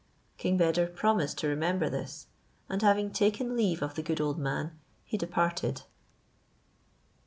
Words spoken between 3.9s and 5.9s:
the good old man, he departed.